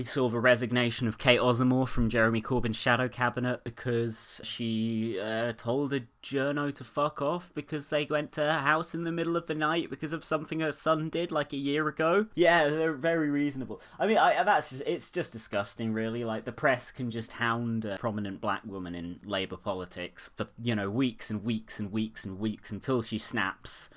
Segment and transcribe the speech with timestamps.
[0.00, 5.52] We saw the resignation of Kate Osamor from Jeremy Corbyn's shadow cabinet because she uh,
[5.52, 9.36] told a journo to fuck off because they went to her house in the middle
[9.36, 12.24] of the night because of something her son did like a year ago.
[12.34, 13.82] Yeah, they're very reasonable.
[13.98, 16.24] I mean, I, that's just, it's just disgusting, really.
[16.24, 20.76] Like the press can just hound a prominent black woman in Labour politics for you
[20.76, 23.90] know weeks and weeks and weeks and weeks until she snaps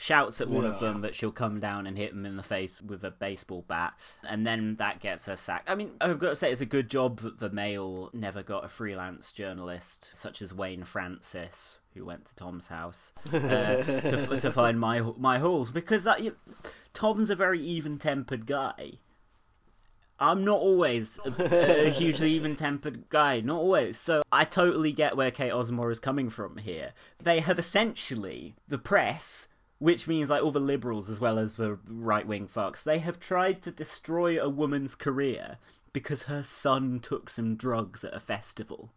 [0.00, 0.70] shouts at one yeah.
[0.70, 3.62] of them that she'll come down and hit them in the face with a baseball
[3.68, 3.92] bat,
[4.26, 5.68] and then that gets her sacked.
[5.68, 8.64] I mean, I've got to say, it's a good job that the Mail never got
[8.64, 14.50] a freelance journalist such as Wayne Francis, who went to Tom's house uh, to, to
[14.50, 16.34] find my my holes, because uh, you,
[16.94, 18.92] Tom's a very even-tempered guy.
[20.18, 23.98] I'm not always a, a hugely even tempered guy, not always.
[23.98, 26.92] So I totally get where Kate Osamor is coming from here.
[27.22, 29.48] They have essentially, the press
[29.80, 33.18] which means like all the liberals as well as the right wing fucks, they have
[33.18, 35.56] tried to destroy a woman's career
[35.94, 38.92] because her son took some drugs at a festival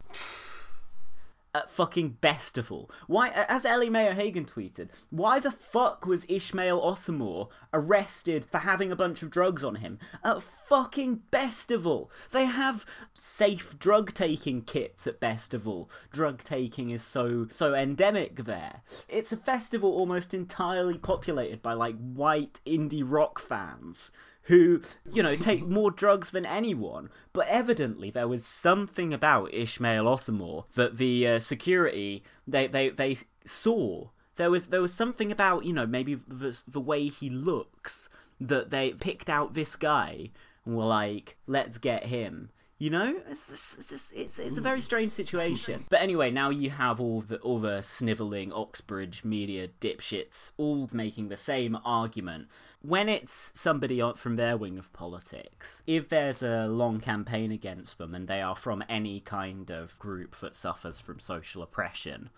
[1.70, 2.90] fucking Bestival.
[3.08, 8.92] Why, as Ellie Mae O'Hagan tweeted, why the fuck was Ishmael Osamor arrested for having
[8.92, 12.10] a bunch of drugs on him at fucking Bestival?
[12.32, 15.90] They have safe drug taking kits at Bestival.
[16.12, 18.82] Drug taking is so so endemic there.
[19.08, 24.12] It's a festival almost entirely populated by like white indie rock fans
[24.44, 27.10] who, you know, take more drugs than anyone.
[27.32, 33.18] But evidently, there was something about Ishmael Osamor that the uh, security they, they they
[33.46, 34.10] saw.
[34.36, 38.10] There was there was something about you know maybe the, the way he looks
[38.42, 40.32] that they picked out this guy
[40.66, 42.50] and were like, let's get him.
[42.80, 45.80] You know, it's it's, just, it's it's a very strange situation.
[45.90, 51.30] But anyway, now you have all the all the snivelling Oxbridge media dipshits all making
[51.30, 52.50] the same argument
[52.84, 58.14] when it's somebody from their wing of politics, if there's a long campaign against them
[58.14, 62.30] and they are from any kind of group that suffers from social oppression,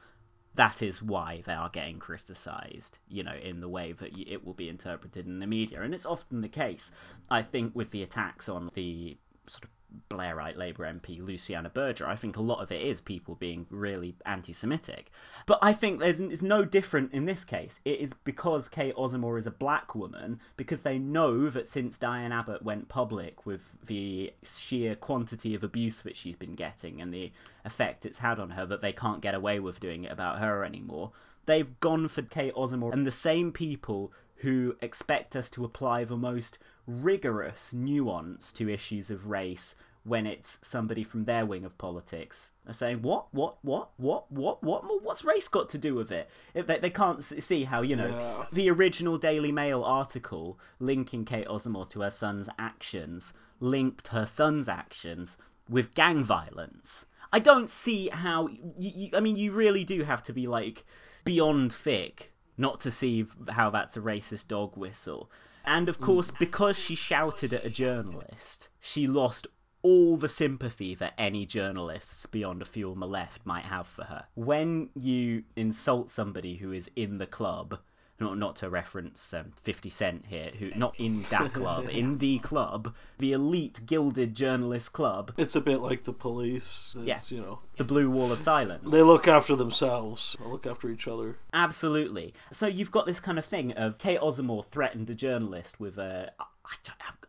[0.53, 4.53] that is why they are getting criticised, you know, in the way that it will
[4.53, 5.81] be interpreted in the media.
[5.81, 6.91] And it's often the case,
[7.29, 9.69] I think, with the attacks on the sort of
[10.09, 12.07] Blairite Labour MP Luciana Berger.
[12.07, 15.11] I think a lot of it is people being really anti Semitic.
[15.45, 17.79] But I think there's it's no different in this case.
[17.85, 22.31] It is because Kate Osamor is a black woman, because they know that since Diane
[22.31, 27.31] Abbott went public with the sheer quantity of abuse that she's been getting and the
[27.63, 30.63] effect it's had on her, that they can't get away with doing it about her
[30.63, 31.11] anymore.
[31.45, 34.11] They've gone for Kate Osamor, and the same people
[34.45, 40.59] who expect us to apply the most rigorous nuance to issues of race when it's
[40.61, 45.25] somebody from their wing of politics are saying what what what what what what what's
[45.25, 48.45] race got to do with it they, they can't see how you know yeah.
[48.51, 54.69] the original daily mail article linking kate osamor to her son's actions linked her son's
[54.69, 55.39] actions
[55.69, 60.21] with gang violence i don't see how you, you, i mean you really do have
[60.21, 60.85] to be like
[61.23, 65.29] beyond thick not to see how that's a racist dog whistle
[65.65, 66.05] and of mm.
[66.05, 69.47] course, because she shouted at a journalist, she lost
[69.81, 74.03] all the sympathy that any journalists beyond a few on the left might have for
[74.03, 74.25] her.
[74.35, 77.79] When you insult somebody who is in the club
[78.19, 82.39] not not to reference um, 50 Cent here, who not in that club, in the
[82.39, 85.33] club, the elite gilded journalist club.
[85.37, 86.95] It's a bit like the police.
[86.97, 87.37] It's, yeah.
[87.37, 88.89] you know, the blue wall of silence.
[88.89, 90.35] They look after themselves.
[90.39, 91.37] They look after each other.
[91.53, 92.33] Absolutely.
[92.51, 96.31] So you've got this kind of thing of Kate Osamor threatened a journalist with a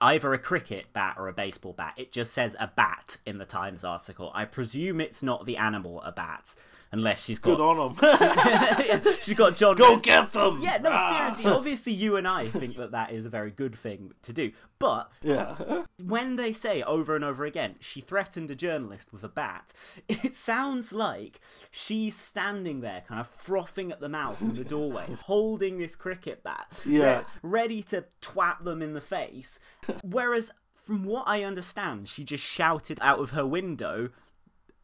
[0.00, 1.94] either a cricket bat or a baseball bat.
[1.96, 4.30] It just says a bat in the Times article.
[4.34, 6.54] I presume it's not the animal a bat
[6.96, 9.04] unless she's got good on them.
[9.20, 9.76] she's got John.
[9.76, 10.60] Go get them.
[10.62, 11.30] Yeah, no, ah.
[11.30, 11.56] seriously.
[11.56, 14.52] Obviously, you and I think that that is a very good thing to do.
[14.78, 15.84] But yeah.
[16.02, 19.72] when they say over and over again, she threatened a journalist with a bat,
[20.08, 21.40] it sounds like
[21.70, 26.42] she's standing there, kind of frothing at the mouth in the doorway, holding this cricket
[26.42, 27.24] bat, yeah.
[27.42, 29.60] ready to twat them in the face.
[30.02, 30.50] Whereas
[30.86, 34.10] from what I understand, she just shouted out of her window,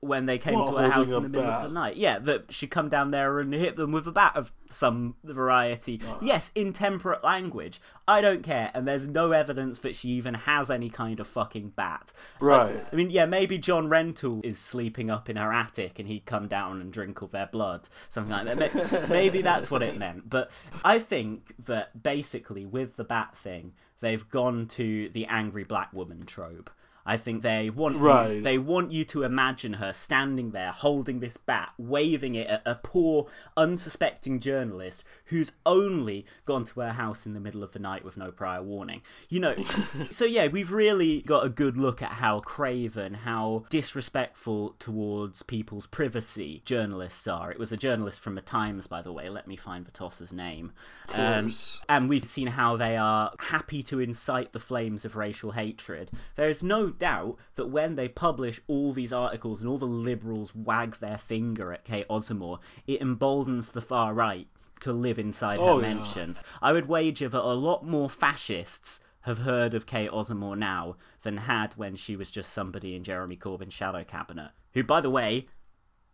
[0.02, 1.64] when they came what, to her house in the middle bat?
[1.64, 1.96] of the night.
[1.96, 6.00] Yeah, that she'd come down there and hit them with a bat of some variety.
[6.04, 6.18] Oh.
[6.20, 7.80] Yes, in temperate language.
[8.08, 11.68] I don't care, and there's no evidence that she even has any kind of fucking
[11.76, 12.12] bat.
[12.40, 12.84] Right.
[12.92, 16.48] I mean, yeah, maybe John Rentoul is sleeping up in her attic and he'd come
[16.48, 17.88] down and drink all their blood.
[18.08, 19.08] Something like that.
[19.08, 20.28] maybe that's what it meant.
[20.28, 20.50] But
[20.84, 26.26] I think that basically with the bat thing, they've gone to the angry black woman
[26.26, 26.70] trope
[27.04, 28.36] I think they want Right.
[28.36, 32.62] you, they want you to imagine her standing there holding this bat, waving it at
[32.64, 37.78] a poor, unsuspecting journalist who's only gone to her house in the middle of the
[37.78, 39.02] night with no prior warning.
[39.28, 39.54] You know,
[40.10, 45.86] so yeah, we've really got a good look at how craven, how disrespectful towards people's
[45.86, 47.50] privacy journalists are.
[47.50, 49.28] It was a journalist from the Times, by the way.
[49.28, 50.72] Let me find Vitos's name.
[51.12, 51.52] Um,
[51.88, 56.10] and we've seen how they are happy to incite the flames of racial hatred.
[56.36, 60.54] There is no doubt that when they publish all these articles and all the liberals
[60.54, 64.46] wag their finger at Kate Osamor, it emboldens the far right
[64.80, 65.94] to live inside Oh, her yeah.
[65.94, 66.42] mentions.
[66.60, 71.36] I would wager that a lot more fascists have heard of Kate Osamor now than
[71.36, 74.50] had when she was just somebody in Jeremy Corbyn's shadow cabinet.
[74.74, 75.46] Who, by the way,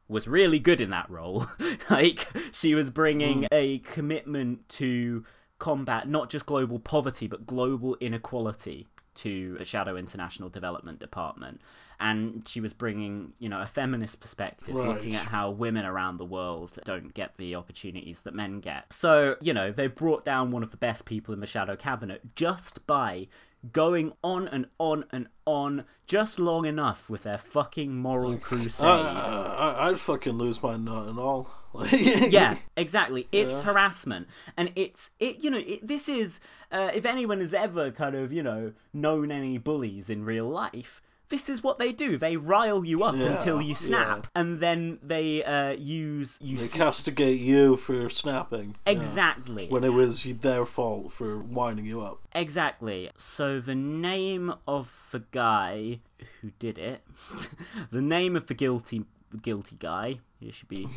[0.09, 1.47] was really good in that role.
[1.91, 3.49] like she was bringing mm.
[3.53, 5.25] a commitment to
[5.59, 8.87] combat not just global poverty but global inequality
[9.19, 11.61] to the Shadow International Development Department.
[12.01, 14.87] And she was bringing, you know, a feminist perspective, Right.
[14.89, 18.93] looking at how women around the world don't get the opportunities that men get.
[18.93, 22.21] So, you know, they've brought down one of the best people in the Shadow Cabinet
[22.37, 23.27] just by
[23.73, 28.87] going on and on and on just long enough with their fucking moral crusade.
[28.87, 31.51] I, I'd fucking lose my nut and all.
[31.93, 33.29] yeah, exactly.
[33.31, 33.67] It's Yeah.
[33.67, 35.45] harassment, and it's it.
[35.45, 36.41] You know, it, this is
[36.73, 41.03] uh, if anyone has ever kind of you know known any bullies in real life.
[41.29, 42.17] This is what they do.
[42.17, 44.41] They rile you up Yeah, until you snap, yeah.
[44.41, 46.57] and then they uh, use you.
[46.57, 48.77] They see- castigate you for snapping.
[48.87, 48.93] yeah.
[48.93, 49.67] exactly.
[49.69, 52.19] When it was their fault for winding you up.
[52.35, 53.11] Exactly.
[53.19, 56.01] So the name of the guy
[56.41, 57.03] who did it,
[57.91, 59.05] the name of the guilty
[59.43, 60.89] guilty guy, he should be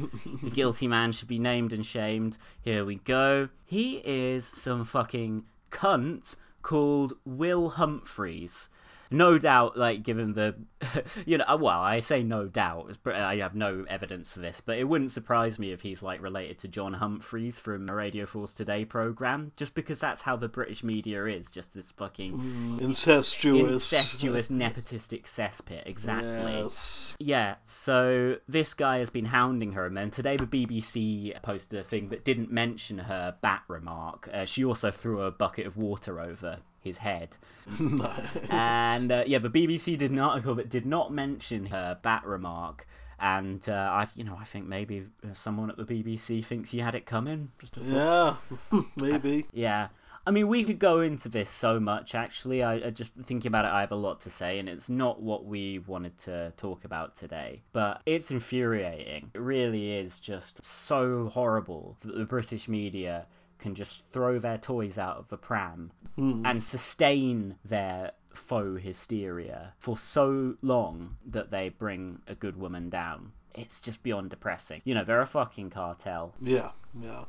[0.44, 2.38] the guilty man should be named and shamed.
[2.64, 3.50] Here we go.
[3.66, 8.70] He is some fucking cunt called Will Humphreys.
[9.14, 10.56] No doubt, like given the,
[11.26, 12.98] you know, well, I say no doubt.
[13.06, 16.60] I have no evidence for this, but it wouldn't surprise me if he's like related
[16.60, 20.84] to John Humphrys from a Radio 4's Today program, just because that's how the British
[20.84, 23.72] media is, just this fucking Mm, incestuous.
[23.74, 25.84] incestuous, nepotistic cesspit.
[25.88, 26.54] Exactly.
[26.62, 27.16] Yes.
[27.20, 31.84] Yeah, so this guy has been hounding her, and then today the BBC posted a
[31.84, 34.30] thing that didn't mention her bat remark.
[34.32, 37.36] Uh, she also threw a bucket of water over his head.
[37.80, 38.50] nice.
[38.50, 42.88] And uh, yeah, the BBC did an article that did not mention her bat remark.
[43.20, 46.80] And uh, I, you know, I think maybe uh, someone at the BBC thinks he
[46.80, 47.50] had it coming.
[47.60, 48.36] Just yeah,
[49.02, 49.46] maybe.
[49.54, 49.90] Yeah.
[50.26, 52.62] I mean, we could go into this so much, actually.
[52.62, 55.20] I, I just thinking about it, I have a lot to say, and it's not
[55.20, 57.64] what we wanted to talk about today.
[57.74, 59.32] But it's infuriating.
[59.34, 63.26] It really is just so horrible that the British media
[63.62, 66.46] can just throw their toys out of the pram Mm.
[66.46, 73.32] and sustain their faux hysteria for so long that they bring a good woman down.
[73.54, 74.82] It's just beyond depressing.
[74.86, 76.34] You know, they're a fucking cartel.
[76.42, 76.72] Yeah,
[77.02, 77.24] yeah.